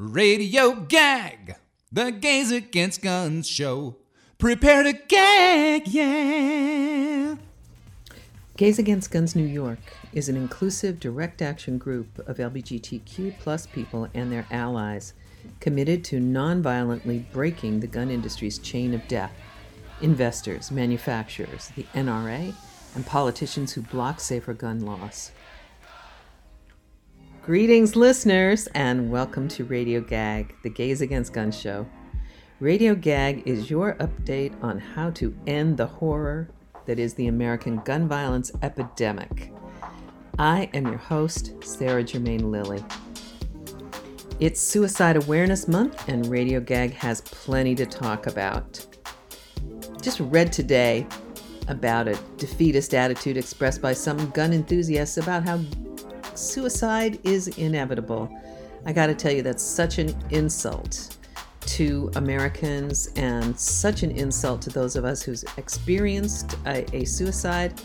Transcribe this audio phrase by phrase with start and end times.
[0.00, 1.56] Radio Gag,
[1.92, 3.96] the Gays Against Guns show.
[4.38, 7.36] Prepare to gag, yeah.
[8.56, 9.78] Gays Against Guns New York
[10.14, 15.12] is an inclusive direct action group of LGBTQ plus people and their allies
[15.60, 19.34] committed to nonviolently breaking the gun industry's chain of death.
[20.00, 22.54] Investors, manufacturers, the NRA,
[22.94, 25.30] and politicians who block safer gun laws.
[27.42, 31.86] Greetings, listeners, and welcome to Radio Gag, the Gays Against Guns show.
[32.60, 36.50] Radio Gag is your update on how to end the horror
[36.84, 39.54] that is the American gun violence epidemic.
[40.38, 42.84] I am your host, Sarah Germain Lilly.
[44.38, 48.84] It's Suicide Awareness Month, and Radio Gag has plenty to talk about.
[50.02, 51.06] Just read today
[51.68, 55.58] about a defeatist attitude expressed by some gun enthusiasts about how
[56.38, 58.30] suicide is inevitable.
[58.86, 61.16] I gotta tell you, that's such an insult
[61.60, 67.80] to Americans and such an insult to those of us who's experienced a, a suicide.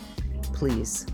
[0.54, 1.06] Please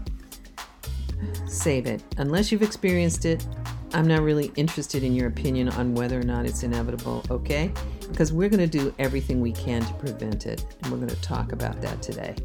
[1.48, 2.04] save it.
[2.18, 3.46] Unless you've experienced it,
[3.94, 7.74] I'm not really interested in your opinion on whether or not it's inevitable, okay?
[8.09, 11.22] Because we're going to do everything we can to prevent it, and we're going to
[11.22, 12.36] talk about that today.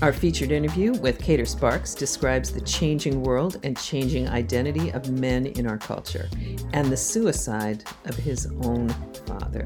[0.00, 5.46] Our featured interview with Cator Sparks describes the changing world and changing identity of men
[5.46, 6.28] in our culture
[6.72, 8.90] and the suicide of his own
[9.26, 9.64] father.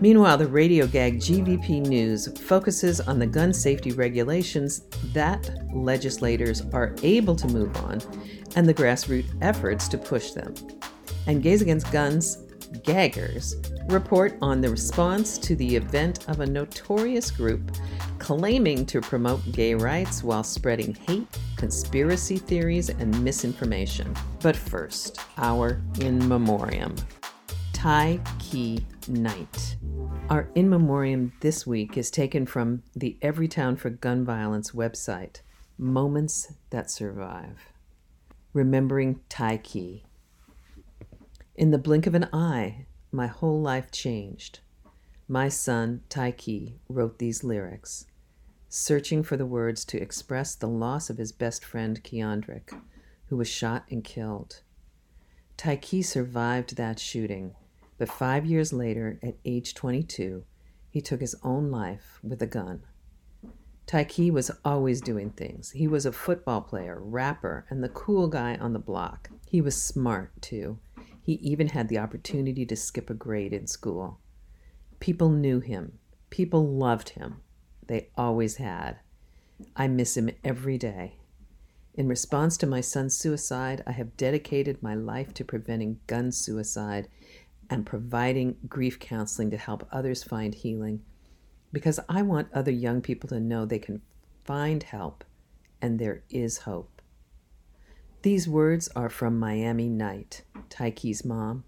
[0.00, 4.80] Meanwhile, the radio gag GVP News focuses on the gun safety regulations
[5.12, 8.00] that legislators are able to move on
[8.56, 10.52] and the grassroots efforts to push them.
[11.28, 12.38] And Gays Against Guns
[12.84, 17.70] gaggers report on the response to the event of a notorious group
[18.18, 24.14] claiming to promote gay rights while spreading hate, conspiracy theories, and misinformation.
[24.42, 26.94] But first, our in memoriam
[27.72, 29.76] Tai Ki Knight.
[30.30, 35.42] Our in memoriam this week is taken from the Everytown for Gun Violence website,
[35.78, 37.72] Moments That Survive.
[38.52, 40.07] Remembering Tai Kee.
[41.58, 44.60] In the blink of an eye, my whole life changed.
[45.26, 46.02] My son,
[46.36, 48.06] Kee, wrote these lyrics,
[48.68, 52.80] searching for the words to express the loss of his best friend, Keandrick,
[53.26, 54.60] who was shot and killed.
[55.56, 57.56] Kee survived that shooting,
[57.98, 60.44] but five years later, at age 22,
[60.88, 62.84] he took his own life with a gun.
[64.08, 65.72] Kee was always doing things.
[65.72, 69.30] He was a football player, rapper, and the cool guy on the block.
[69.48, 70.78] He was smart, too.
[71.28, 74.18] He even had the opportunity to skip a grade in school.
[74.98, 75.98] People knew him.
[76.30, 77.42] People loved him.
[77.86, 79.00] They always had.
[79.76, 81.16] I miss him every day.
[81.92, 87.08] In response to my son's suicide, I have dedicated my life to preventing gun suicide
[87.68, 91.02] and providing grief counseling to help others find healing
[91.74, 94.00] because I want other young people to know they can
[94.44, 95.24] find help
[95.82, 96.97] and there is hope.
[98.22, 101.62] These words are from Miami Knight, Ty Kee's mom,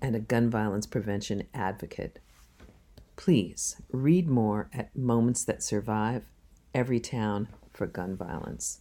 [0.00, 2.20] and a gun violence prevention advocate.
[3.16, 6.22] Please read more at Moments That Survive,
[6.74, 8.80] Everytown for Gun Violence.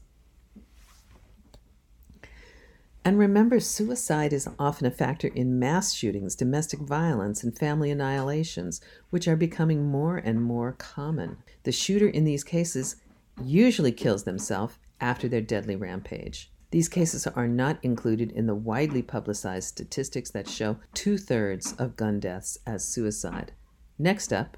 [3.04, 8.80] And remember, suicide is often a factor in mass shootings, domestic violence, and family annihilations,
[9.10, 11.38] which are becoming more and more common.
[11.64, 12.96] The shooter in these cases
[13.44, 16.50] usually kills themselves after their deadly rampage.
[16.72, 21.96] These cases are not included in the widely publicized statistics that show two thirds of
[21.96, 23.54] gun deaths as suicide.
[23.98, 24.56] Next up,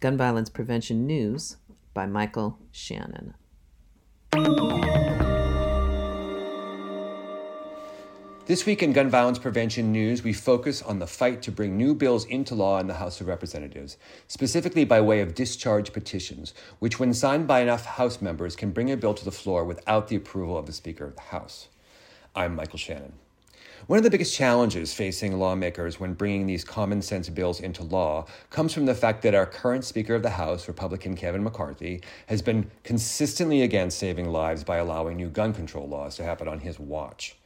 [0.00, 1.56] Gun Violence Prevention News
[1.94, 3.34] by Michael Shannon.
[8.48, 11.94] This week in gun violence prevention news, we focus on the fight to bring new
[11.94, 16.98] bills into law in the House of Representatives, specifically by way of discharge petitions, which,
[16.98, 20.16] when signed by enough House members, can bring a bill to the floor without the
[20.16, 21.68] approval of the Speaker of the House.
[22.34, 23.12] I'm Michael Shannon.
[23.86, 28.24] One of the biggest challenges facing lawmakers when bringing these common sense bills into law
[28.48, 32.40] comes from the fact that our current Speaker of the House, Republican Kevin McCarthy, has
[32.40, 36.80] been consistently against saving lives by allowing new gun control laws to happen on his
[36.80, 37.36] watch.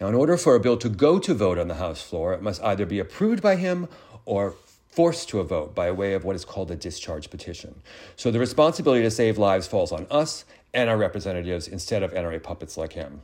[0.00, 2.42] Now, in order for a bill to go to vote on the House floor, it
[2.42, 3.88] must either be approved by him
[4.24, 4.54] or
[4.90, 7.74] forced to a vote by way of what is called a discharge petition.
[8.16, 12.42] So the responsibility to save lives falls on us and our representatives instead of NRA
[12.42, 13.22] puppets like him.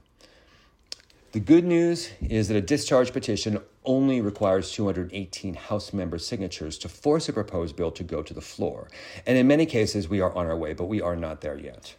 [1.32, 6.88] The good news is that a discharge petition only requires 218 House member signatures to
[6.88, 8.88] force a proposed bill to go to the floor.
[9.26, 11.94] And in many cases, we are on our way, but we are not there yet.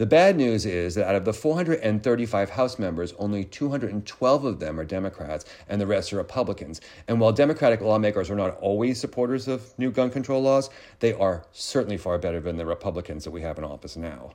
[0.00, 4.80] The bad news is that out of the 435 House members, only 212 of them
[4.80, 6.80] are Democrats and the rest are Republicans.
[7.06, 10.70] And while Democratic lawmakers are not always supporters of new gun control laws,
[11.00, 14.32] they are certainly far better than the Republicans that we have in office now.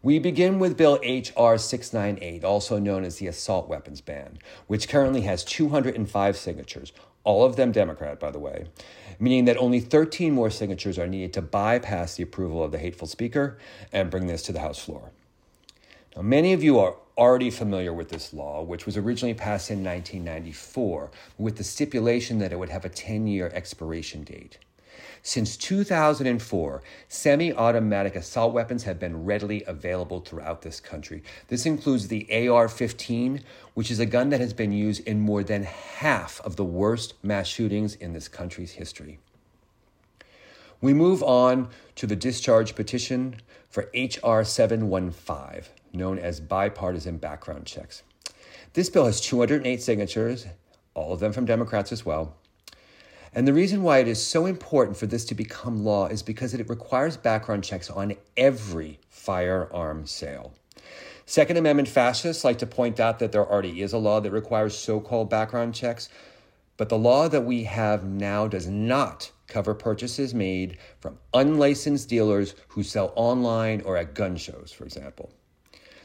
[0.00, 1.58] We begin with Bill H.R.
[1.58, 4.38] 698, also known as the Assault Weapons Ban,
[4.68, 6.92] which currently has 205 signatures,
[7.24, 8.66] all of them Democrat, by the way,
[9.18, 13.06] meaning that only 13 more signatures are needed to bypass the approval of the hateful
[13.06, 13.58] speaker
[13.92, 15.10] and bring this to the House floor.
[16.14, 19.82] Now, many of you are already familiar with this law, which was originally passed in
[19.82, 24.58] 1994 with the stipulation that it would have a 10 year expiration date.
[25.26, 31.24] Since 2004, semi automatic assault weapons have been readily available throughout this country.
[31.48, 33.42] This includes the AR 15,
[33.74, 37.14] which is a gun that has been used in more than half of the worst
[37.24, 39.18] mass shootings in this country's history.
[40.80, 44.44] We move on to the discharge petition for H.R.
[44.44, 48.04] 715, known as bipartisan background checks.
[48.74, 50.46] This bill has 208 signatures,
[50.94, 52.36] all of them from Democrats as well.
[53.34, 56.54] And the reason why it is so important for this to become law is because
[56.54, 60.52] it requires background checks on every firearm sale.
[61.26, 64.78] Second Amendment fascists like to point out that there already is a law that requires
[64.78, 66.08] so called background checks,
[66.76, 72.54] but the law that we have now does not cover purchases made from unlicensed dealers
[72.68, 75.30] who sell online or at gun shows, for example.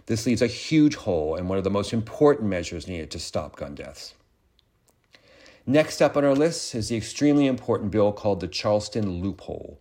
[0.07, 3.55] This leaves a huge hole in one of the most important measures needed to stop
[3.55, 4.15] gun deaths.
[5.67, 9.79] Next up on our list is the extremely important bill called the Charleston Loophole.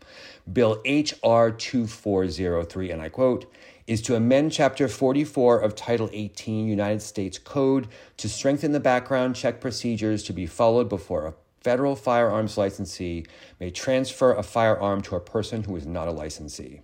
[0.53, 1.51] Bill H.R.
[1.51, 3.51] 2403, and I quote,
[3.87, 7.89] is to amend Chapter 44 of Title 18 United States Code
[8.19, 13.25] to strengthen the background check procedures to be followed before a federal firearms licensee
[13.59, 16.83] may transfer a firearm to a person who is not a licensee.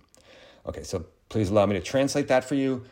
[0.65, 2.83] Okay, so please allow me to translate that for you.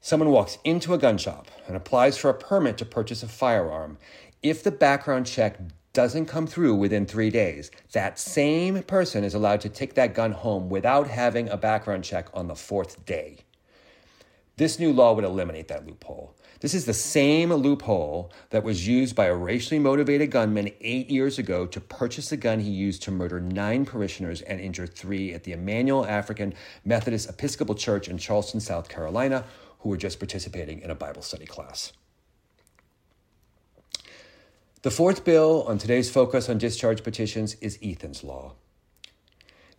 [0.00, 3.96] Someone walks into a gun shop and applies for a permit to purchase a firearm
[4.44, 5.58] if the background check
[5.94, 10.32] doesn't come through within three days, that same person is allowed to take that gun
[10.32, 13.38] home without having a background check on the fourth day.
[14.58, 16.36] This new law would eliminate that loophole.
[16.60, 21.38] This is the same loophole that was used by a racially motivated gunman eight years
[21.38, 25.44] ago to purchase a gun he used to murder nine parishioners and injure three at
[25.44, 26.52] the Emanuel African
[26.84, 29.44] Methodist Episcopal Church in Charleston, South Carolina,
[29.78, 31.94] who were just participating in a Bible study class.
[34.84, 38.52] The fourth bill on today's focus on discharge petitions is Ethan's Law.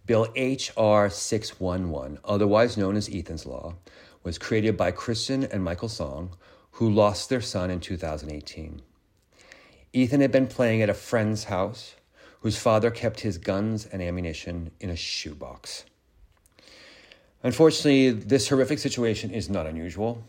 [0.08, 1.12] Bill H.R.
[1.12, 3.76] 611, otherwise known as Ethan's Law,
[4.24, 6.36] was created by Kristen and Michael Song,
[6.72, 8.82] who lost their son in 2018.
[9.94, 11.94] Ethan had been playing at a friend's house
[12.40, 15.86] whose father kept his guns and ammunition in a shoebox.
[17.44, 20.24] Unfortunately, this horrific situation is not unusual.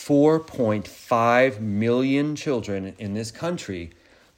[0.00, 3.90] 4.5 million children in this country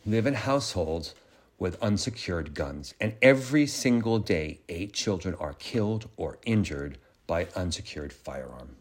[0.04, 1.14] live in households
[1.56, 2.94] with unsecured guns.
[3.00, 6.98] And every single day, eight children are killed or injured
[7.28, 8.74] by unsecured firearm.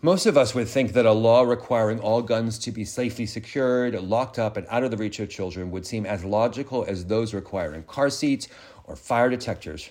[0.00, 3.94] Most of us would think that a law requiring all guns to be safely secured,
[4.00, 7.34] locked up, and out of the reach of children would seem as logical as those
[7.34, 8.48] requiring car seats
[8.84, 9.90] or fire detectors.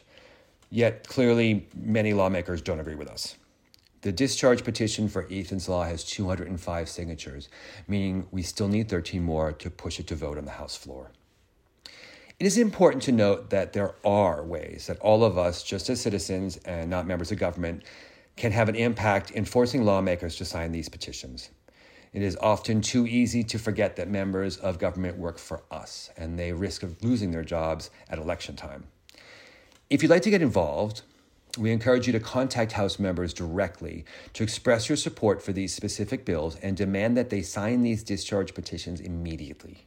[0.72, 3.36] Yet clearly, many lawmakers don't agree with us.
[4.08, 7.50] The discharge petition for Ethan's Law has 205 signatures,
[7.90, 11.12] meaning we still need 13 more to push it to vote on the House floor.
[12.40, 16.00] It is important to note that there are ways that all of us, just as
[16.00, 17.84] citizens and not members of government,
[18.38, 21.50] can have an impact in forcing lawmakers to sign these petitions.
[22.14, 26.40] It is often too easy to forget that members of government work for us and
[26.40, 28.86] they risk of losing their jobs at election time.
[29.90, 31.02] If you'd like to get involved,
[31.58, 36.26] we encourage you to contact House members directly to express your support for these specific
[36.26, 39.86] bills and demand that they sign these discharge petitions immediately.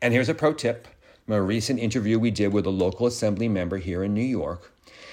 [0.00, 0.88] And here's a pro tip
[1.24, 4.72] from a recent interview we did with a local assembly member here in New York.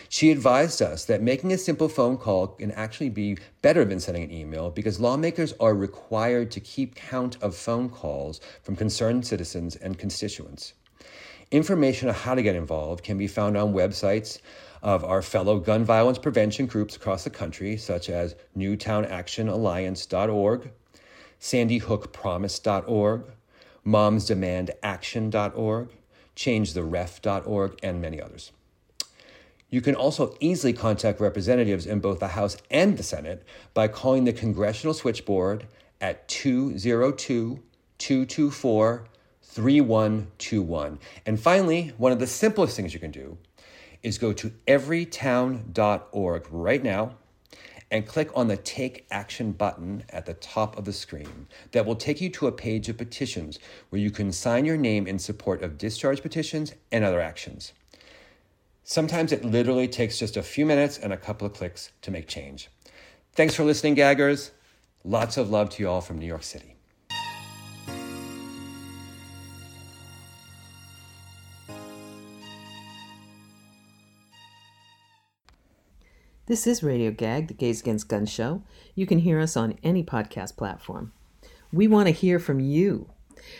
[0.09, 4.23] She advised us that making a simple phone call can actually be better than sending
[4.23, 9.75] an email because lawmakers are required to keep count of phone calls from concerned citizens
[9.75, 10.73] and constituents.
[11.51, 14.39] Information on how to get involved can be found on websites
[14.81, 20.71] of our fellow gun violence prevention groups across the country, such as NewtownActionAlliance.org,
[21.39, 23.25] SandyHookPromise.org,
[23.85, 25.89] MomsDemandAction.org,
[26.35, 28.51] ChangeTheRef.org, and many others.
[29.69, 34.23] You can also easily contact representatives in both the House and the Senate by calling
[34.23, 35.67] the Congressional Switchboard
[35.99, 37.61] at 202
[37.97, 39.07] 224
[39.41, 40.99] 3121.
[41.25, 43.37] And finally, one of the simplest things you can do
[44.05, 47.15] is go to everytown.org right now
[47.89, 51.47] and click on the Take Action button at the top of the screen.
[51.71, 53.57] That will take you to a page of petitions
[53.89, 57.73] where you can sign your name in support of discharge petitions and other actions.
[58.83, 62.27] Sometimes it literally takes just a few minutes and a couple of clicks to make
[62.27, 62.69] change.
[63.33, 64.51] Thanks for listening, gaggers.
[65.03, 66.74] Lots of love to you all from New York City.
[76.47, 78.61] This is Radio Gag, the Gays Against Guns show.
[78.93, 81.11] You can hear us on any podcast platform.
[81.73, 83.09] We want to hear from you.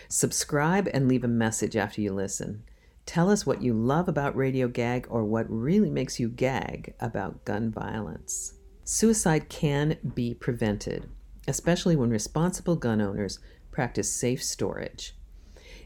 [0.08, 2.62] Subscribe and leave a message after you listen.
[3.04, 7.44] Tell us what you love about Radio Gag or what really makes you gag about
[7.44, 8.54] gun violence.
[8.84, 11.08] Suicide can be prevented,
[11.48, 13.40] especially when responsible gun owners
[13.72, 15.16] practice safe storage.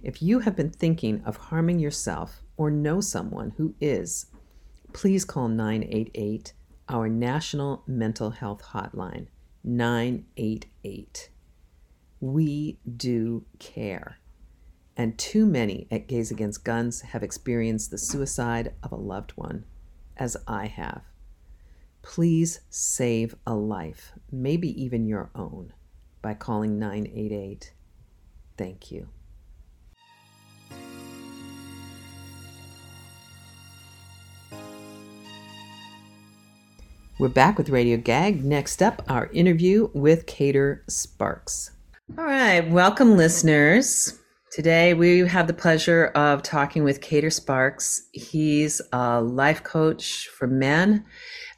[0.03, 4.27] If you have been thinking of harming yourself or know someone who is,
[4.93, 6.53] please call 988
[6.91, 9.29] our National Mental Health Hotline,
[9.63, 11.31] 988.
[12.19, 14.19] We do care.
[14.97, 19.65] And too many at Gays Against Guns have experienced the suicide of a loved one,
[20.17, 21.03] as I have.
[22.03, 25.73] Please save a life, maybe even your own,
[26.21, 27.73] by calling 988.
[28.59, 29.09] Thank you.
[37.21, 38.43] We're back with Radio Gag.
[38.47, 41.71] Next up, our interview with Cator Sparks.
[42.17, 44.19] All right, welcome, listeners.
[44.53, 48.09] Today, we have the pleasure of talking with Cator Sparks.
[48.15, 51.05] He's a life coach for men,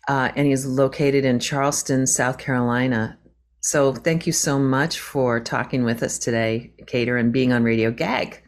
[0.08, 3.16] uh, and he's located in Charleston, South Carolina.
[3.60, 7.92] So, thank you so much for talking with us today, Cator, and being on Radio
[7.92, 8.42] Gag.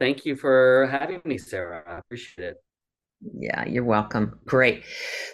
[0.00, 1.84] Thank you for having me, Sarah.
[1.86, 2.63] I appreciate it.
[3.32, 4.38] Yeah, you're welcome.
[4.44, 4.84] Great.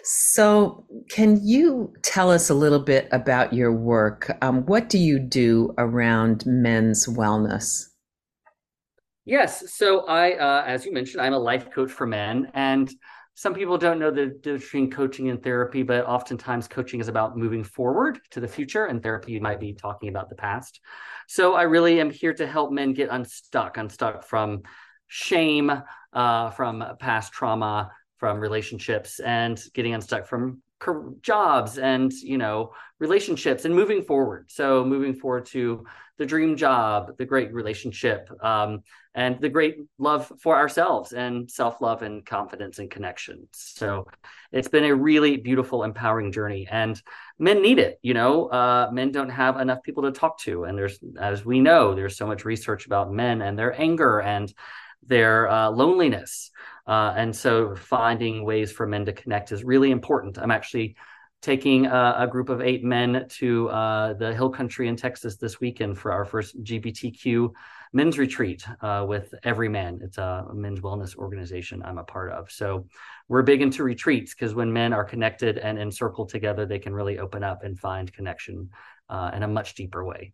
[0.03, 4.31] So, can you tell us a little bit about your work?
[4.41, 7.85] Um, what do you do around men's wellness?
[9.25, 9.73] Yes.
[9.73, 12.49] So, I, uh, as you mentioned, I'm a life coach for men.
[12.53, 12.91] And
[13.33, 17.37] some people don't know the difference between coaching and therapy, but oftentimes coaching is about
[17.37, 20.79] moving forward to the future, and therapy might be talking about the past.
[21.27, 24.61] So, I really am here to help men get unstuck, unstuck from
[25.11, 25.69] shame,
[26.13, 30.61] uh, from past trauma, from relationships, and getting unstuck from
[31.21, 34.45] jobs and you know relationships and moving forward.
[34.49, 35.85] So moving forward to
[36.17, 38.81] the dream job the great relationship um,
[39.13, 43.47] and the great love for ourselves and self-love and confidence and connection.
[43.51, 44.07] So
[44.51, 47.01] it's been a really beautiful empowering journey and
[47.37, 48.47] men need it you know?
[48.47, 52.17] Uh, men don't have enough people to talk to and there's as we know there's
[52.17, 54.53] so much research about men and their anger and
[55.05, 56.51] their uh, loneliness.
[56.87, 60.37] Uh, and so finding ways for men to connect is really important.
[60.37, 60.95] I'm actually
[61.41, 65.59] taking a, a group of eight men to uh, the Hill Country in Texas this
[65.59, 67.51] weekend for our first GBTQ
[67.93, 70.01] men's retreat uh, with Evryman.
[70.01, 72.51] It's a men's wellness organization I'm a part of.
[72.51, 72.87] So
[73.27, 77.17] we're big into retreats because when men are connected and encircled together, they can really
[77.19, 78.69] open up and find connection
[79.09, 80.33] uh, in a much deeper way.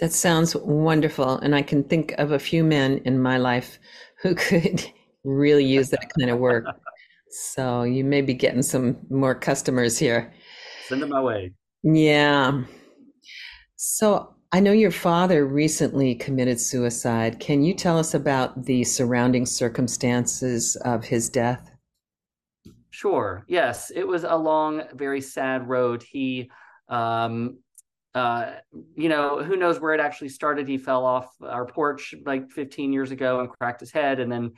[0.00, 1.38] That sounds wonderful.
[1.38, 3.78] And I can think of a few men in my life
[4.22, 4.84] who could
[5.24, 6.64] really use that kind of work.
[7.30, 10.32] So you may be getting some more customers here.
[10.88, 11.52] Send them my way.
[11.82, 12.62] Yeah.
[13.76, 17.38] So I know your father recently committed suicide.
[17.38, 21.70] Can you tell us about the surrounding circumstances of his death?
[22.90, 23.44] Sure.
[23.46, 23.92] Yes.
[23.94, 26.02] It was a long, very sad road.
[26.02, 26.50] He
[26.88, 27.58] um,
[28.14, 28.54] uh,
[28.96, 30.66] you know, who knows where it actually started.
[30.66, 34.20] He fell off our porch like 15 years ago and cracked his head.
[34.20, 34.52] And then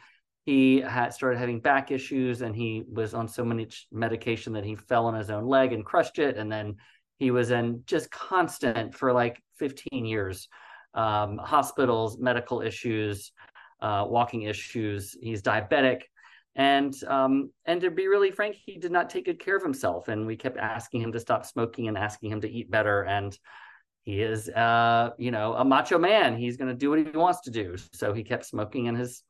[0.47, 4.75] he had started having back issues and he was on so much medication that he
[4.75, 6.37] fell on his own leg and crushed it.
[6.37, 6.77] And then
[7.19, 10.49] he was in just constant for like 15 years
[10.95, 13.33] um, hospitals, medical issues,
[13.81, 15.17] uh, walking issues.
[15.21, 16.03] He's diabetic
[16.55, 20.09] and um, and to be really frank he did not take good care of himself
[20.09, 23.39] and we kept asking him to stop smoking and asking him to eat better and
[24.05, 26.37] he is uh, you know a macho man.
[26.37, 27.77] He's going to do what he wants to do.
[27.93, 29.23] So he kept smoking and his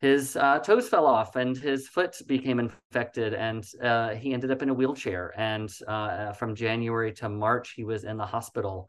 [0.00, 4.62] his uh, toes fell off and his foot became infected and uh, he ended up
[4.62, 5.34] in a wheelchair.
[5.36, 8.88] And uh, from january to march he was in the hospital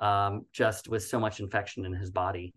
[0.00, 2.54] um, just with so much infection in his body.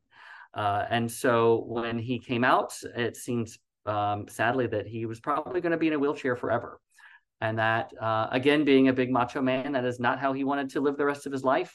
[0.56, 3.50] Uh, and so when he came out, it seemed
[3.86, 6.80] um, sadly, that he was probably going to be in a wheelchair forever.
[7.40, 10.70] And that, uh, again, being a big macho man, that is not how he wanted
[10.72, 11.74] to live the rest of his life.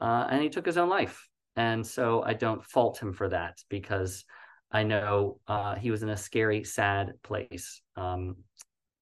[0.00, 1.28] Uh, and he took his own life.
[1.56, 4.24] And so I don't fault him for that because
[4.70, 8.36] I know uh, he was in a scary, sad place, um,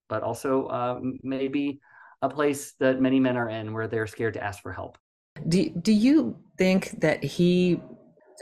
[0.09, 1.81] but also uh, maybe
[2.23, 4.97] a place that many men are in where they're scared to ask for help.
[5.49, 7.81] Do, do you think that he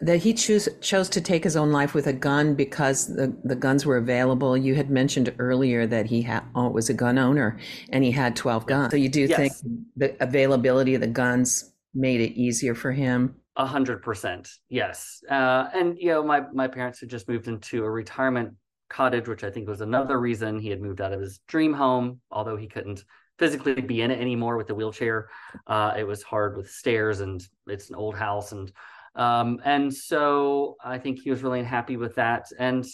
[0.00, 3.54] that he choose, chose to take his own life with a gun because the, the
[3.54, 4.56] guns were available.
[4.56, 7.58] You had mentioned earlier that he oh, was a gun owner
[7.90, 8.90] and he had 12 guns.
[8.90, 9.36] So you do yes.
[9.36, 9.52] think
[9.96, 13.36] the availability of the guns made it easier for him?
[13.56, 14.50] A hundred percent.
[14.68, 15.22] Yes.
[15.30, 18.54] Uh, and, you know, my, my parents had just moved into a retirement
[18.88, 22.20] cottage, which I think was another reason he had moved out of his dream home,
[22.32, 23.04] although he couldn't
[23.38, 25.28] physically be in it anymore with the wheelchair.
[25.66, 28.72] Uh, it was hard with stairs and it's an old house and
[29.14, 32.46] um, and so I think he was really unhappy with that.
[32.58, 32.84] And,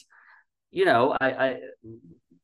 [0.71, 1.61] you know, I, I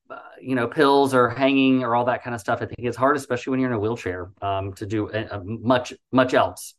[0.08, 2.62] uh, you know, pills or hanging or all that kind of stuff.
[2.62, 5.42] I think it's hard, especially when you're in a wheelchair, um, to do a, a
[5.44, 6.74] much, much else.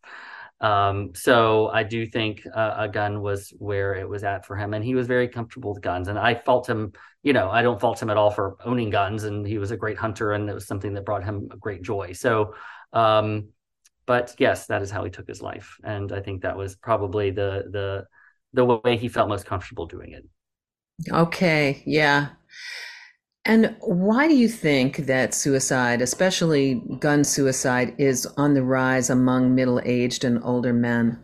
[0.59, 4.73] Um, so I do think uh, a gun was where it was at for him,
[4.73, 6.07] and he was very comfortable with guns.
[6.07, 9.23] And I fault him, you know, I don't fault him at all for owning guns,
[9.25, 12.13] and he was a great hunter, and it was something that brought him great joy.
[12.13, 12.55] So,
[12.93, 13.49] um,
[14.07, 17.29] but yes, that is how he took his life, and I think that was probably
[17.31, 18.05] the the
[18.53, 20.25] the way he felt most comfortable doing it.
[21.11, 22.29] Okay, yeah.
[23.45, 29.55] And why do you think that suicide, especially gun suicide, is on the rise among
[29.55, 31.23] middle aged and older men?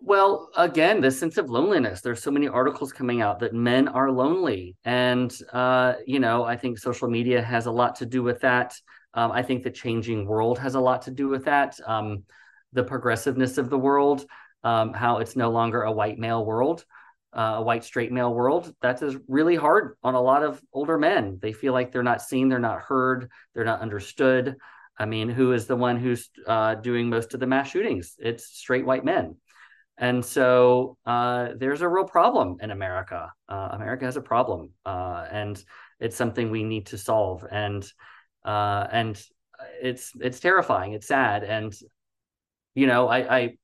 [0.00, 2.00] Well, again, the sense of loneliness.
[2.00, 4.76] There's so many articles coming out that men are lonely.
[4.84, 8.74] And, uh, you know, I think social media has a lot to do with that.
[9.14, 11.78] Um, I think the changing world has a lot to do with that.
[11.86, 12.24] Um,
[12.72, 14.24] the progressiveness of the world,
[14.64, 16.84] um, how it's no longer a white male world,
[17.34, 18.74] uh, a white straight male world.
[18.82, 21.38] That is really hard on a lot of older men.
[21.40, 24.56] They feel like they're not seen, they're not heard, they're not understood.
[24.98, 28.14] I mean, who is the one who's uh, doing most of the mass shootings?
[28.18, 29.36] It's straight white men.
[29.98, 33.32] And so uh, there's a real problem in America.
[33.48, 35.62] Uh, America has a problem, uh, and
[36.00, 37.44] it's something we need to solve.
[37.50, 37.86] And
[38.44, 39.20] uh, and
[39.80, 40.92] it's it's terrifying.
[40.92, 41.74] It's sad, and
[42.74, 43.58] you know, I, I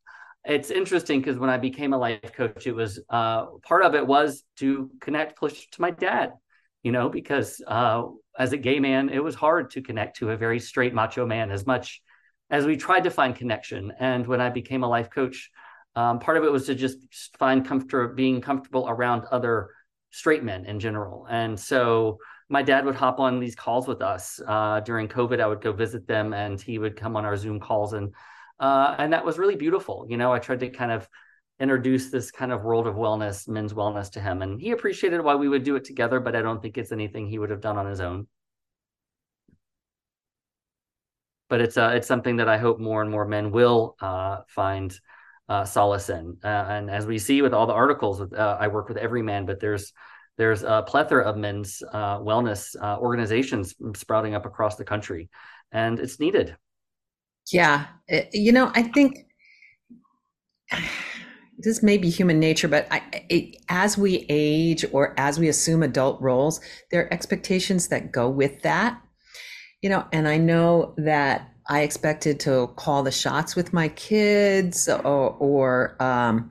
[0.45, 4.07] it's interesting because when I became a life coach, it was uh, part of it
[4.07, 6.33] was to connect closer to my dad.
[6.83, 8.05] You know, because uh,
[8.39, 11.51] as a gay man, it was hard to connect to a very straight macho man
[11.51, 12.01] as much
[12.51, 13.93] as we tried to find connection.
[13.99, 15.51] And when I became a life coach,
[15.97, 16.99] um, part of it was to just
[17.39, 19.71] find comfort being comfortable around other
[20.11, 21.27] straight men in general.
[21.29, 25.41] And so my dad would hop on these calls with us uh, during COVID.
[25.41, 28.15] I would go visit them, and he would come on our Zoom calls, and
[28.59, 30.07] uh, and that was really beautiful.
[30.09, 31.09] You know, I tried to kind of
[31.61, 35.35] introduce this kind of world of wellness, men's wellness, to him, and he appreciated why
[35.35, 36.21] we would do it together.
[36.21, 38.27] But I don't think it's anything he would have done on his own.
[41.51, 44.99] But it's uh, it's something that I hope more and more men will uh, find
[45.51, 46.39] uh, solace in.
[46.43, 49.93] Uh, and as we see with all the articles, I work with Evryman, but there's
[50.39, 55.29] there's a plethora of men's uh, wellness uh, organizations sprouting up across the country,
[55.73, 56.57] and it's needed.
[57.53, 59.27] Yeah, it, you know, I think
[61.59, 65.83] this may be human nature, but I, it, as we age or as we assume
[65.83, 66.61] adult roles,
[66.93, 69.03] there are expectations that go with that.
[69.83, 74.89] You know, and I know that I expected to call the shots with my kids
[74.89, 76.51] or, or um,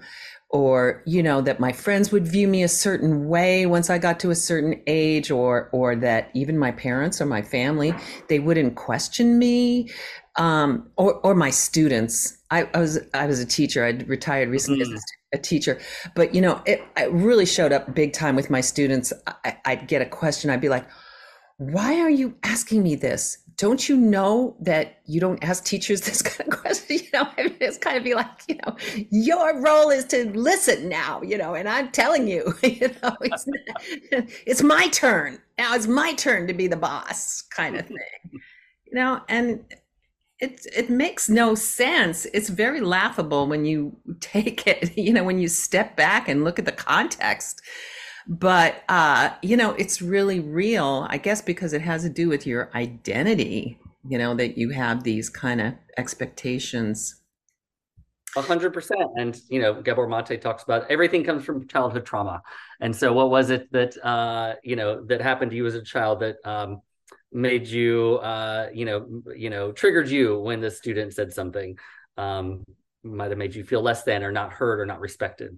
[0.49, 4.17] or you know that my friends would view me a certain way once i got
[4.17, 7.93] to a certain age or or that even my parents or my family
[8.29, 9.89] they wouldn't question me
[10.37, 12.37] um, or or my students.
[12.49, 13.83] I, I, was i was a teacher.
[13.83, 14.95] I retired recently mm-hmm.
[14.95, 15.79] as a teacher.
[16.15, 19.11] But you know it, it really showed up big time with my students.
[19.43, 20.49] I, i'd get a question.
[20.49, 20.87] I'd be like
[21.57, 26.21] why are you asking me this don't you know that you don't ask teachers this
[26.21, 26.97] kind of question?
[26.97, 28.75] You know, it's kind of be like, you know,
[29.11, 33.47] your role is to listen now, you know, and I'm telling you, you know, it's,
[34.45, 35.39] it's my turn.
[35.57, 37.97] Now it's my turn to be the boss kind of thing,
[38.85, 39.63] you know, and
[40.39, 42.27] it, it makes no sense.
[42.31, 46.59] It's very laughable when you take it, you know, when you step back and look
[46.59, 47.61] at the context
[48.27, 52.45] but uh, you know, it's really real, I guess, because it has to do with
[52.45, 53.79] your identity.
[54.07, 57.21] You know that you have these kind of expectations.
[58.35, 62.41] A hundred percent, and you know, Gabor Mate talks about everything comes from childhood trauma.
[62.81, 65.81] And so, what was it that uh, you know that happened to you as a
[65.81, 66.81] child that um,
[67.31, 71.77] made you, uh, you know, you know, triggered you when the student said something?
[72.17, 72.63] Um,
[73.03, 75.57] might have made you feel less than or not heard or not respected.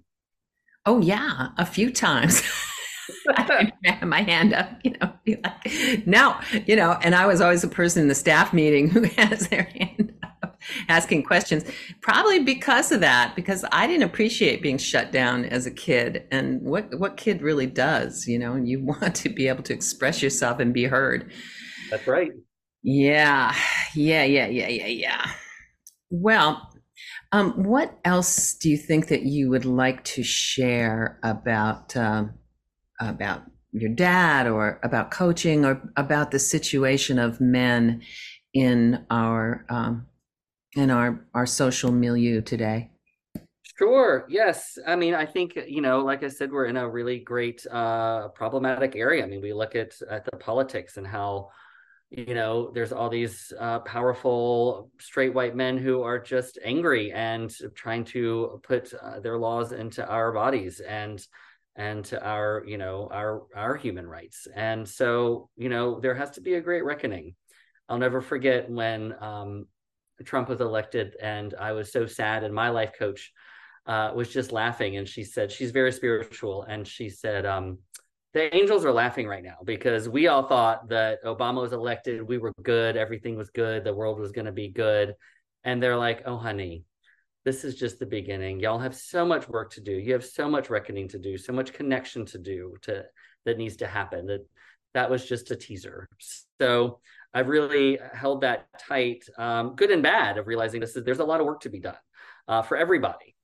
[0.86, 2.42] Oh yeah, a few times.
[3.36, 3.72] I
[4.04, 7.68] my hand up, you know, be like, no, you know, and I was always the
[7.68, 10.58] person in the staff meeting who has their hand up.
[10.88, 11.64] asking questions.
[12.02, 16.26] Probably because of that, because I didn't appreciate being shut down as a kid.
[16.30, 19.74] And what what kid really does, you know, and you want to be able to
[19.74, 21.32] express yourself and be heard.
[21.90, 22.30] That's right.
[22.82, 23.54] Yeah,
[23.94, 25.30] yeah, yeah, yeah, yeah, yeah.
[26.10, 26.69] Well,
[27.32, 32.34] um, what else do you think that you would like to share about um,
[33.00, 38.02] about your dad, or about coaching, or about the situation of men
[38.52, 40.06] in our um,
[40.74, 42.90] in our our social milieu today?
[43.78, 44.26] Sure.
[44.28, 44.76] Yes.
[44.86, 48.28] I mean, I think you know, like I said, we're in a really great uh,
[48.28, 49.24] problematic area.
[49.24, 51.50] I mean, we look at at the politics and how
[52.10, 57.54] you know there's all these uh, powerful straight white men who are just angry and
[57.74, 61.24] trying to put uh, their laws into our bodies and
[61.76, 64.48] and to our you know our our human rights.
[64.54, 67.34] And so you know there has to be a great reckoning.
[67.88, 69.66] I'll never forget when um,
[70.24, 73.32] trump was elected and i was so sad and my life coach
[73.86, 76.62] uh, was just laughing and she said she's very spiritual.
[76.62, 77.78] And she said um,
[78.32, 82.38] the angels are laughing right now because we all thought that Obama was elected, we
[82.38, 85.14] were good, everything was good, the world was going to be good.
[85.64, 86.84] And they're like, oh, honey,
[87.44, 88.60] this is just the beginning.
[88.60, 89.92] Y'all have so much work to do.
[89.92, 93.04] You have so much reckoning to do, so much connection to do to
[93.44, 94.26] that needs to happen.
[94.26, 94.46] That
[94.94, 96.08] that was just a teaser.
[96.60, 97.00] So
[97.32, 101.24] I've really held that tight, um, good and bad, of realizing this is there's a
[101.24, 101.96] lot of work to be done
[102.48, 103.34] uh, for everybody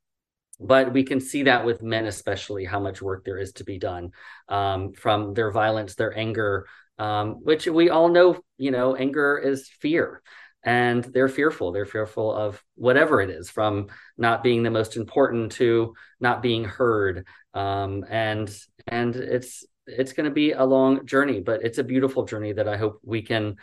[0.58, 3.78] but we can see that with men especially how much work there is to be
[3.78, 4.10] done
[4.48, 6.66] um, from their violence their anger
[6.98, 10.22] um, which we all know you know anger is fear.
[10.62, 11.70] And they're fearful.
[11.70, 13.86] They're fearful of whatever it is from
[14.18, 17.24] not being the most important to not being heard.
[17.54, 18.52] Um, and
[18.88, 22.66] and it's it's going to be a long journey but it's a beautiful journey that
[22.66, 23.54] i hope we can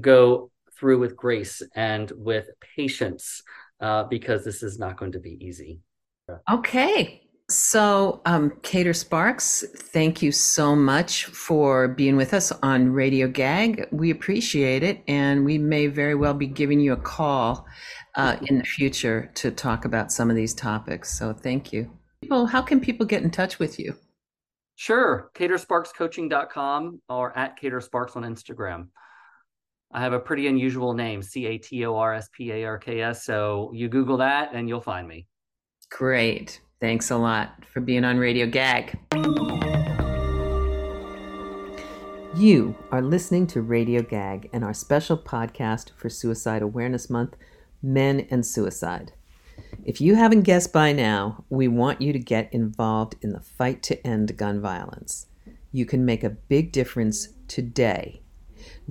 [0.00, 3.42] go through with grace and with patience
[3.80, 5.80] uh, because this is not going to be easy
[6.50, 7.20] Okay.
[7.50, 13.86] So, um, Cator Sparks, thank you so much for being with us on Radio Gag.
[13.92, 17.66] We appreciate it, and we may very well be giving you a call
[18.14, 21.18] uh, in the future to talk about some of these topics.
[21.18, 21.90] So, thank you.
[22.22, 23.94] People, how can people get in touch with you?
[24.76, 28.88] Sure, catorsparkscoaching.com or at Cator Sparks on Instagram.
[29.92, 32.78] I have a pretty unusual name, C A T O R S P A R
[32.78, 33.24] K S.
[33.24, 35.26] So you Google that and you'll find me.
[35.96, 36.60] Great.
[36.80, 38.98] Thanks a lot for being on Radio Gag.
[42.34, 47.36] You are listening to Radio Gag and our special podcast for Suicide Awareness Month
[47.80, 49.12] Men and Suicide.
[49.84, 53.80] If you haven't guessed by now, we want you to get involved in the fight
[53.84, 55.26] to end gun violence.
[55.70, 58.20] You can make a big difference today.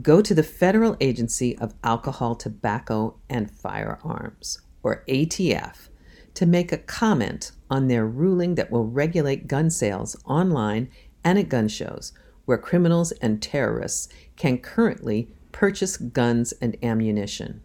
[0.02, 5.90] Go to the Federal Agency of Alcohol, Tobacco, and Firearms, or ATF
[6.36, 10.90] to make a comment on their ruling that will regulate gun sales online
[11.24, 12.14] and at gun shows,
[12.46, 17.62] where criminals and terrorists can currently purchase guns and ammunition.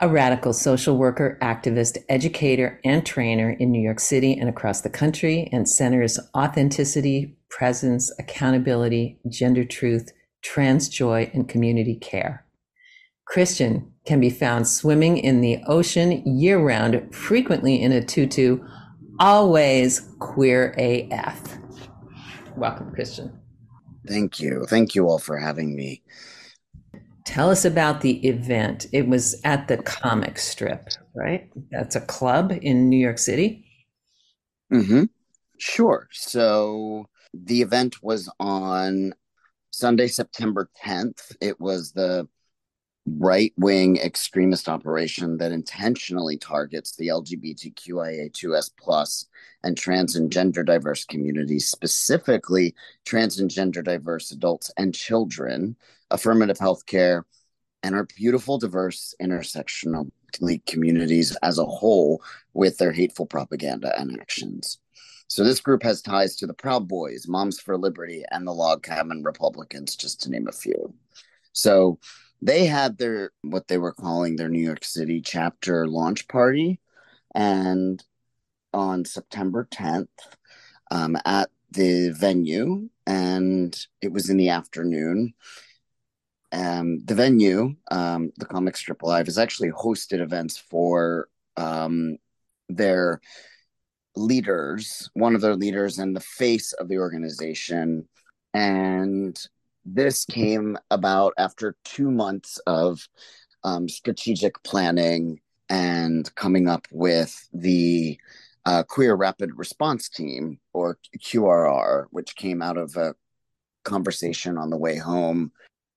[0.00, 4.90] a radical social worker, activist, educator, and trainer in New York City and across the
[4.90, 12.44] country, and centers authenticity, presence, accountability, gender truth, trans joy, and community care.
[13.24, 18.58] Christian can be found swimming in the ocean year round, frequently in a tutu,
[19.18, 21.56] always queer AF.
[22.56, 23.38] Welcome, Christian.
[24.06, 24.66] Thank you.
[24.68, 26.02] Thank you all for having me.
[27.24, 28.86] Tell us about the event.
[28.92, 31.50] It was at the comic strip, right?
[31.70, 33.66] That's a club in New York City.
[34.72, 35.04] Mm-hmm.
[35.58, 36.08] Sure.
[36.12, 39.14] So the event was on
[39.70, 41.34] Sunday, September 10th.
[41.40, 42.28] It was the
[43.06, 49.26] right wing extremist operation that intentionally targets the LGBTQIA2S plus
[49.62, 55.76] and trans and gender diverse communities, specifically trans and gender diverse adults and children,
[56.10, 57.26] affirmative health care,
[57.82, 60.10] and our beautiful, diverse intersectional
[60.66, 62.22] communities as a whole
[62.54, 64.78] with their hateful propaganda and actions.
[65.28, 68.82] So this group has ties to the Proud Boys, Moms for Liberty, and the Log
[68.82, 70.94] Cabin Republicans, just to name a few.
[71.52, 71.98] So
[72.42, 76.80] they had their what they were calling their New York City chapter launch party,
[77.34, 78.02] and
[78.72, 80.08] on September 10th
[80.90, 85.34] um, at the venue, and it was in the afternoon.
[86.52, 92.18] Um, the venue, um, the Comic Strip Live, has actually hosted events for um,
[92.68, 93.20] their
[94.16, 98.08] leaders, one of their leaders and the face of the organization.
[98.52, 99.36] And
[99.84, 103.08] this came about after two months of
[103.62, 108.18] um, strategic planning and coming up with the
[108.66, 113.14] uh, Queer Rapid Response Team, or QRR, which came out of a
[113.84, 115.52] conversation on the way home,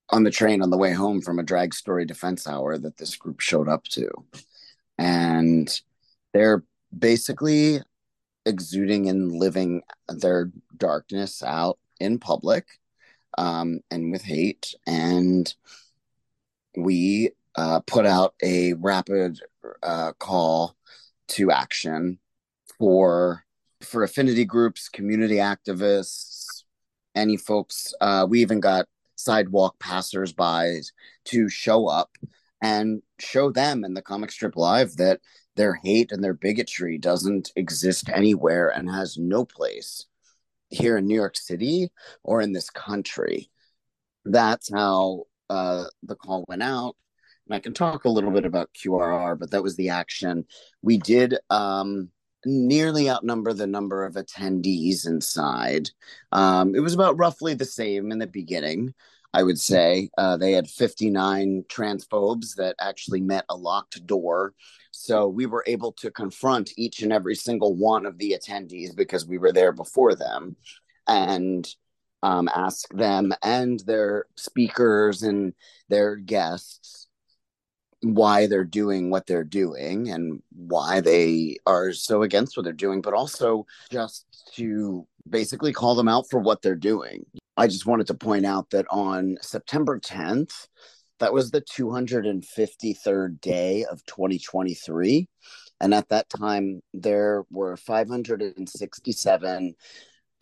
[0.10, 3.16] on the train on the way home from a drag story defense hour that this
[3.16, 4.10] group showed up to.
[4.98, 5.70] And
[6.34, 6.64] they're
[6.98, 7.82] basically
[8.46, 12.66] exuding and living their darkness out in public
[13.38, 14.74] um, and with hate.
[14.86, 15.54] And
[16.76, 19.40] we uh, put out a rapid
[19.84, 20.76] uh, call
[21.30, 22.20] to action
[22.78, 23.44] for
[23.82, 26.64] for affinity groups, community activists,
[27.16, 27.94] any folks.
[28.02, 30.82] Uh, we even got sidewalk passersby
[31.26, 32.12] to show up
[32.62, 35.20] and show them in the comic strip live that
[35.56, 40.06] their hate and their bigotry doesn't exist anywhere and has no place
[40.70, 41.90] here in New York City
[42.24, 43.50] or in this country.
[44.26, 46.96] That's how uh, the call went out.
[47.48, 50.46] And I can talk a little bit about QRR, but that was the action.
[50.82, 52.10] We did um,
[52.46, 55.90] nearly outnumber the number of attendees inside.
[56.32, 58.94] Um, it was about roughly the same in the beginning.
[59.34, 64.54] I would say uh, they had 59 transphobes that actually met a locked door
[64.98, 69.28] so we were able to confront each and every single one of the attendees because
[69.28, 70.56] we were there before them
[71.08, 71.68] and
[72.24, 75.54] um, ask them and their speakers and
[75.88, 77.08] their guests
[78.02, 83.02] why they're doing what they're doing and why they are so against what they're doing,
[83.02, 87.26] but also just to basically call them out for what they're doing.
[87.56, 90.68] I just wanted to point out that on September 10th,
[91.20, 95.28] that was the 253rd day of 2023.
[95.80, 99.76] And at that time, there were 567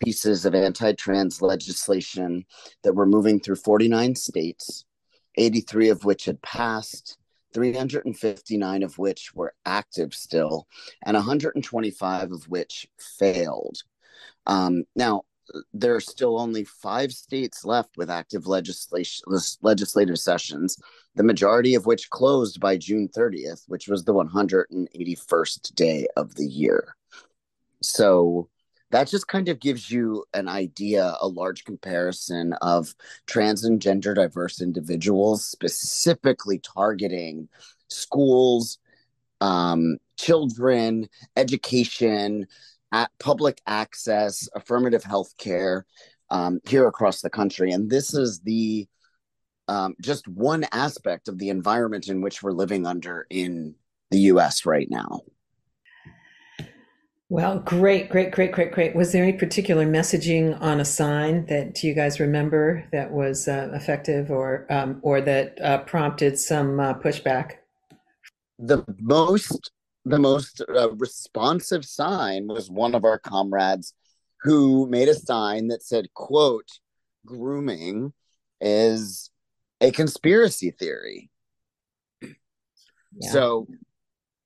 [0.03, 2.45] pieces of anti trans legislation
[2.83, 4.85] that were moving through 49 states,
[5.35, 7.17] 83 of which had passed,
[7.53, 10.67] 359 of which were active still,
[11.05, 13.83] and 125 of which failed.
[14.45, 15.23] Um, now,
[15.73, 19.23] there are still only five states left with active legislation
[19.61, 20.77] legislative sessions,
[21.15, 26.45] the majority of which closed by June 30th, which was the 181st day of the
[26.45, 26.95] year.
[27.81, 28.49] So
[28.91, 32.95] that just kind of gives you an idea, a large comparison of
[33.27, 37.49] trans and gender diverse individuals, specifically targeting
[37.89, 38.79] schools,
[39.41, 42.49] um, children, education, at
[43.19, 45.85] public access, affirmative health care
[46.29, 47.71] um, here across the country.
[47.71, 48.87] And this is the
[49.67, 53.75] um, just one aspect of the environment in which we're living under in
[54.11, 55.21] the US right now.
[57.27, 58.95] Well, great, great, great, great, great.
[58.95, 63.71] Was there any particular messaging on a sign that you guys remember that was uh,
[63.73, 67.53] effective or um, or that uh, prompted some uh, pushback?
[68.59, 69.71] The most
[70.05, 73.93] the most uh, responsive sign was one of our comrades
[74.41, 76.69] who made a sign that said quote
[77.25, 78.13] grooming
[78.61, 79.31] is
[79.81, 81.31] a conspiracy theory.
[82.21, 83.31] Yeah.
[83.31, 83.67] So,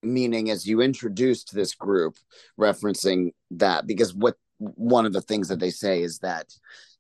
[0.02, 2.16] meaning as you introduced this group,
[2.58, 6.54] referencing that, because what one of the things that they say is that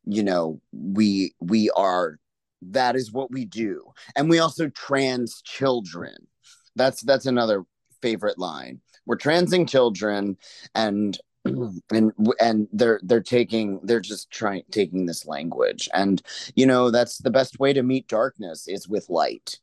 [0.05, 2.19] you know we we are
[2.61, 3.93] that is what we do.
[4.15, 6.27] And we also trans children.
[6.75, 7.63] That's that's another
[8.01, 8.81] favorite line.
[9.05, 10.37] We're transing children
[10.75, 11.17] and
[11.91, 15.89] and and they're they're taking they're just trying taking this language.
[15.93, 16.21] And
[16.55, 19.57] you know that's the best way to meet darkness is with light.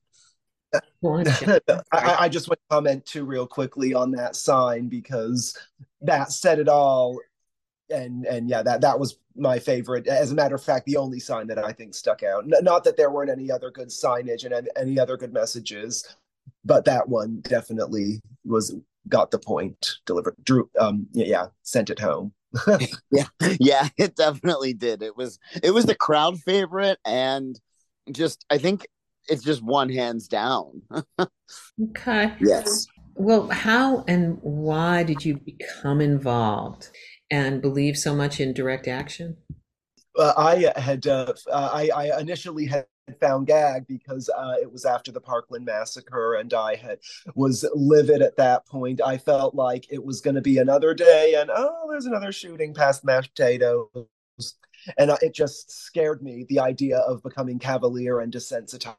[1.93, 5.57] I, I, just want to comment too real quickly on that sign because
[6.03, 7.19] that said it all.
[7.89, 10.09] And and yeah that that was my favorite.
[10.09, 12.45] As a matter of fact the only sign that i think stuck out.
[12.45, 16.17] N- not that there weren't any other good signage and any other good messages
[16.65, 18.75] but that one definitely was
[19.09, 22.33] got the point delivered drew um yeah sent it home.
[23.11, 23.27] Yeah
[23.61, 25.03] yeah it definitely did.
[25.03, 27.59] It was it was the crowd favorite and
[28.13, 28.87] just i think
[29.29, 30.83] it's just one hands down.
[31.91, 32.33] Okay.
[32.41, 32.87] Yes.
[33.17, 36.89] Well how and why did you become involved
[37.31, 39.37] and believe so much in direct action?
[40.19, 45.13] Uh, i had uh, I, I initially had found gag because uh, it was after
[45.13, 46.99] the Parkland massacre, and I had
[47.35, 49.01] was livid at that point.
[49.01, 52.75] I felt like it was going to be another day, and oh, there's another shooting
[52.75, 54.07] past mashed potatoes,
[54.99, 56.45] and it just scared me.
[56.49, 58.97] The idea of becoming cavalier and desensitized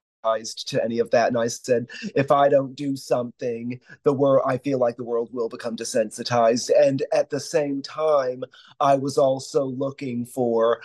[0.65, 4.58] to any of that and i said if i don't do something the world i
[4.58, 8.43] feel like the world will become desensitized and at the same time
[8.80, 10.82] i was also looking for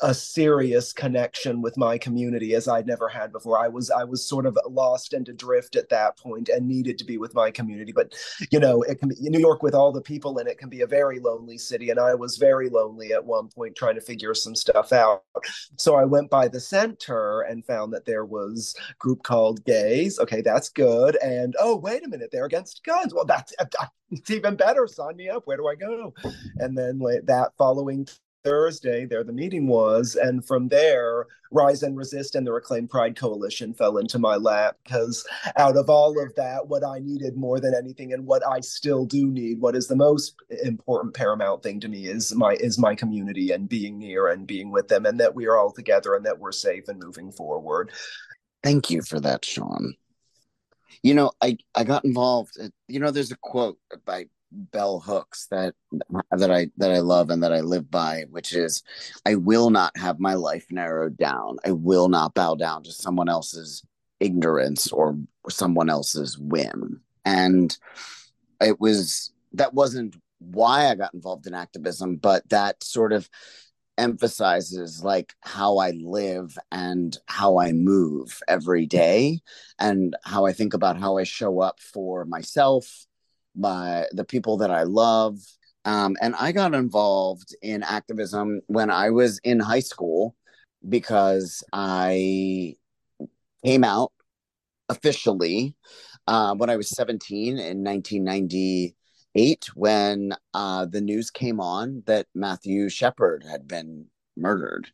[0.00, 3.58] a serious connection with my community as I'd never had before.
[3.58, 7.04] I was I was sort of lost and adrift at that point and needed to
[7.04, 7.92] be with my community.
[7.92, 8.14] But
[8.50, 10.82] you know, it can be New York with all the people in it can be
[10.82, 14.34] a very lonely city, and I was very lonely at one point trying to figure
[14.34, 15.24] some stuff out.
[15.76, 20.18] So I went by the center and found that there was a group called Gays.
[20.18, 21.16] Okay, that's good.
[21.22, 23.14] And oh, wait a minute, they're against guns.
[23.14, 23.54] Well, that's
[24.10, 24.86] it's even better.
[24.86, 25.46] Sign me up.
[25.46, 26.14] Where do I go?
[26.58, 28.06] And then that following
[28.46, 33.16] Thursday, there the meeting was, and from there, Rise and Resist and the Reclaim Pride
[33.16, 37.58] Coalition fell into my lap because out of all of that, what I needed more
[37.58, 41.80] than anything, and what I still do need, what is the most important paramount thing
[41.80, 45.18] to me is my is my community and being near and being with them, and
[45.18, 47.90] that we are all together and that we're safe and moving forward.
[48.62, 49.94] Thank you for that, Sean.
[51.02, 52.56] You know, I I got involved.
[52.62, 55.74] Uh, you know, there's a quote by bell hooks that
[56.32, 58.82] that I that I love and that I live by, which is
[59.24, 61.58] I will not have my life narrowed down.
[61.64, 63.82] I will not bow down to someone else's
[64.20, 67.02] ignorance or someone else's whim.
[67.24, 67.76] And
[68.60, 73.28] it was that wasn't why I got involved in activism, but that sort of
[73.98, 79.40] emphasizes like how I live and how I move every day
[79.78, 83.06] and how I think about how I show up for myself
[83.56, 85.38] by the people that I love.
[85.84, 90.34] Um, and I got involved in activism when I was in high school
[90.88, 92.76] because I
[93.64, 94.12] came out
[94.88, 95.74] officially
[96.26, 102.88] uh, when I was 17 in 1998 when uh, the news came on that Matthew
[102.88, 104.90] Shepard had been murdered.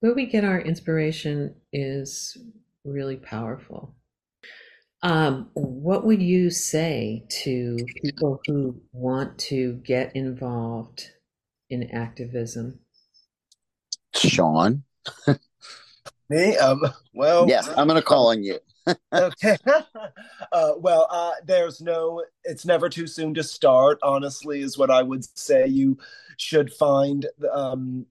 [0.00, 2.36] Where we get our inspiration is
[2.84, 3.94] really powerful.
[5.06, 11.12] Um, what would you say to people who want to get involved
[11.70, 12.80] in activism?
[14.16, 14.82] Sean.
[16.28, 16.56] Me?
[16.56, 16.82] Um,
[17.14, 18.58] well, yes, I'm going to call on you.
[19.12, 19.56] okay.
[20.50, 25.04] uh, well, uh, there's no, it's never too soon to start, honestly, is what I
[25.04, 25.68] would say.
[25.68, 25.98] You
[26.36, 28.06] should find um,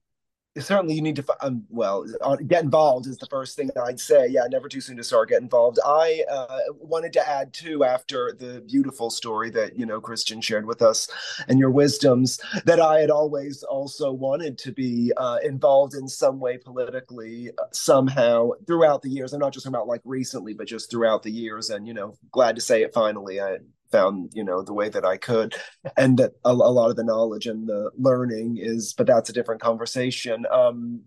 [0.58, 4.26] certainly you need to um, well uh, get involved is the first thing i'd say.
[4.28, 5.78] Yeah never too soon to start get involved.
[5.84, 10.66] I uh, wanted to add too after the beautiful story that you know christian shared
[10.66, 11.08] with us
[11.48, 16.38] and your wisdoms that i had always also wanted to be uh, involved in some
[16.40, 19.32] way politically uh, somehow throughout the years.
[19.32, 22.16] I'm not just talking about like recently but just throughout the years and you know
[22.30, 23.40] glad to say it finally.
[23.40, 23.58] I
[23.90, 25.54] found you know the way that i could
[25.96, 29.32] and that a, a, lot of the knowledge and the learning is but that's a
[29.32, 30.46] different conversation.
[30.50, 31.02] Um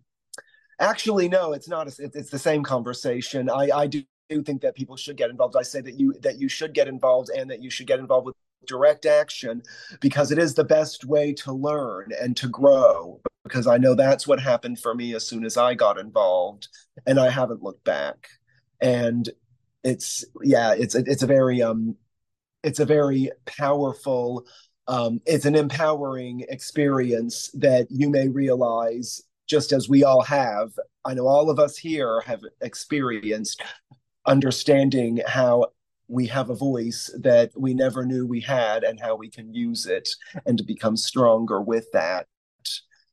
[0.79, 3.49] actually no it's not a, it's the same conversation.
[3.49, 4.03] I i do
[4.45, 5.55] think that people should get involved.
[5.57, 8.27] I say that you that you should get involved and that you should get involved
[8.27, 8.35] with
[8.67, 9.61] direct action
[9.99, 14.27] because it is the best way to learn and to grow because i know that's
[14.27, 16.67] what happened for me as soon as i got involved
[17.07, 18.27] and i haven't looked back.
[18.81, 19.27] And
[19.83, 21.95] it's yeah it's it's a very um
[22.63, 24.45] it's a very powerful
[24.89, 30.71] um, it's an empowering experience that you may realize just as we all have.
[31.05, 33.61] I know all of us here have experienced
[34.25, 35.67] understanding how
[36.07, 39.85] we have a voice that we never knew we had and how we can use
[39.85, 40.09] it
[40.47, 42.25] and to become stronger with that.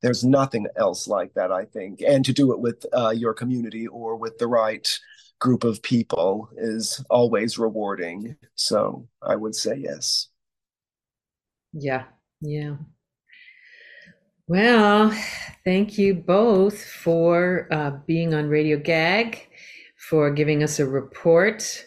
[0.00, 3.86] There's nothing else like that i think and to do it with uh, your community
[3.86, 5.00] or with the right
[5.38, 8.36] group of people is always rewarding.
[8.54, 10.28] So i would say yes.
[11.72, 12.04] Yeah
[12.40, 12.76] yeah.
[14.48, 15.12] Well
[15.64, 19.48] thank you both for uh, being on radio gag
[19.96, 21.86] for giving us a report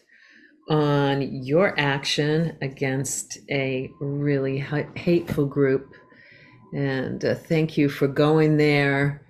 [0.70, 4.64] on your action against a really
[4.96, 5.96] hateful group.
[6.74, 9.26] And uh, thank you for going there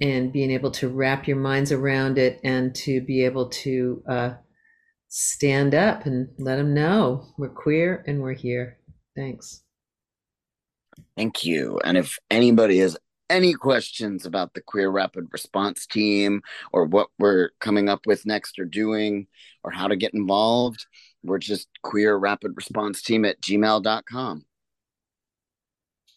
[0.00, 4.30] and being able to wrap your minds around it and to be able to uh,
[5.08, 8.78] stand up and let them know we're queer and we're here.
[9.16, 9.62] Thanks.
[11.16, 11.80] Thank you.
[11.84, 12.96] And if anybody has
[13.28, 16.42] any questions about the Queer Rapid Response Team
[16.72, 19.26] or what we're coming up with next or doing
[19.62, 20.84] or how to get involved,
[21.22, 24.44] we're just Queer Rapid Response Team at gmail.com.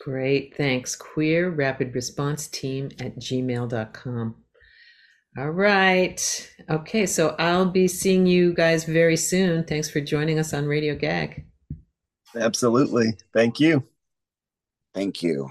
[0.04, 0.54] Great.
[0.58, 0.98] Thanks.
[0.98, 4.36] Queer Rapid Response Team at gmail.com.
[5.38, 6.54] All right.
[6.70, 7.06] Okay.
[7.06, 9.64] So I'll be seeing you guys very soon.
[9.64, 11.46] Thanks for joining us on Radio Gag.
[12.36, 13.14] Absolutely.
[13.34, 13.86] Thank you.
[14.94, 15.50] Thank you.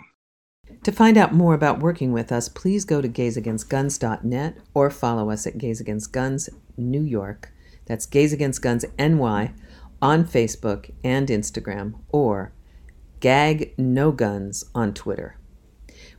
[0.85, 5.47] To find out more about working with us, please go to gaysagainstguns.net or follow us
[5.47, 7.53] at Gays Against Guns New York.
[7.87, 9.55] That's Gays Against Guns NY
[10.03, 12.53] on Facebook and Instagram, or
[13.23, 15.37] Gag No Guns on Twitter.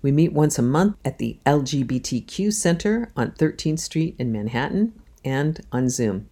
[0.01, 4.93] We meet once a month at the LGBTQ Center on 13th Street in Manhattan
[5.25, 6.29] and on Zoom.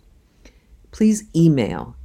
[0.91, 1.97] Please email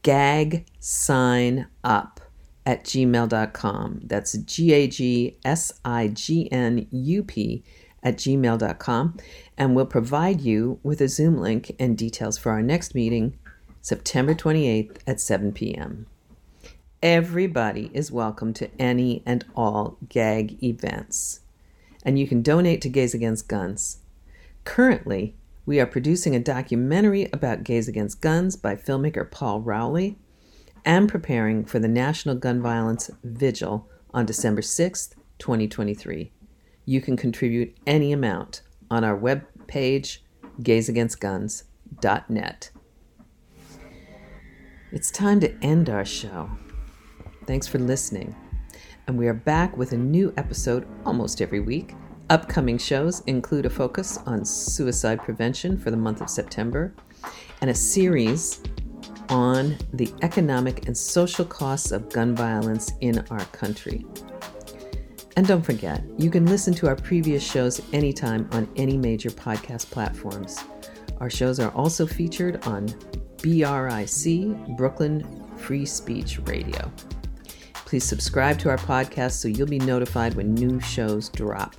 [0.00, 2.22] gag sign up
[2.64, 4.00] at gmail.com.
[4.04, 7.62] That's G A G S I G N U P
[8.02, 9.18] at gmail.com.
[9.58, 13.38] And we'll provide you with a Zoom link and details for our next meeting,
[13.82, 16.06] September 28th at 7 p.m.
[17.08, 21.38] Everybody is welcome to any and all GAG events.
[22.02, 23.98] And you can donate to Gays Against Guns.
[24.64, 30.18] Currently, we are producing a documentary about Gays Against Guns by filmmaker Paul Rowley
[30.84, 36.32] and preparing for the National Gun Violence Vigil on December 6th, 2023.
[36.86, 40.18] You can contribute any amount on our webpage,
[40.60, 42.70] gaysagainstguns.net.
[44.90, 46.50] It's time to end our show.
[47.46, 48.34] Thanks for listening.
[49.06, 51.94] And we are back with a new episode almost every week.
[52.28, 56.92] Upcoming shows include a focus on suicide prevention for the month of September
[57.60, 58.64] and a series
[59.28, 64.04] on the economic and social costs of gun violence in our country.
[65.36, 69.88] And don't forget, you can listen to our previous shows anytime on any major podcast
[69.90, 70.58] platforms.
[71.20, 72.86] Our shows are also featured on
[73.38, 76.90] BRIC, Brooklyn Free Speech Radio.
[77.86, 81.76] Please subscribe to our podcast so you'll be notified when new shows drop.